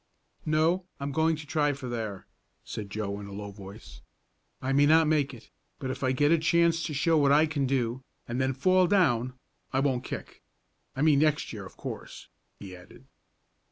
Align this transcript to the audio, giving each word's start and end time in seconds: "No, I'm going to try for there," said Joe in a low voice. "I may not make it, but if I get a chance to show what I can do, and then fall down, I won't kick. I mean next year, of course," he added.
"No, 0.47 0.87
I'm 0.99 1.11
going 1.11 1.35
to 1.35 1.45
try 1.45 1.73
for 1.73 1.87
there," 1.87 2.25
said 2.63 2.89
Joe 2.89 3.19
in 3.19 3.27
a 3.27 3.31
low 3.31 3.51
voice. 3.51 4.01
"I 4.59 4.73
may 4.73 4.87
not 4.87 5.05
make 5.07 5.31
it, 5.31 5.51
but 5.77 5.91
if 5.91 6.03
I 6.03 6.11
get 6.11 6.31
a 6.31 6.39
chance 6.39 6.81
to 6.87 6.93
show 6.95 7.19
what 7.19 7.31
I 7.31 7.45
can 7.45 7.67
do, 7.67 8.01
and 8.27 8.41
then 8.41 8.55
fall 8.55 8.87
down, 8.87 9.35
I 9.71 9.79
won't 9.79 10.03
kick. 10.03 10.41
I 10.95 11.03
mean 11.03 11.19
next 11.19 11.53
year, 11.53 11.67
of 11.67 11.77
course," 11.77 12.29
he 12.59 12.75
added. 12.75 13.05